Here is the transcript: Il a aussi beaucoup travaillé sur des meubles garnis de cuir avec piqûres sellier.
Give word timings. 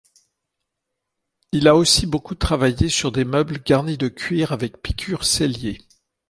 Il 1.51 1.67
a 1.67 1.75
aussi 1.75 2.07
beaucoup 2.07 2.33
travaillé 2.33 2.89
sur 2.89 3.11
des 3.11 3.23
meubles 3.23 3.61
garnis 3.61 3.99
de 3.99 4.07
cuir 4.07 4.51
avec 4.51 4.81
piqûres 4.81 5.25
sellier. 5.25 5.77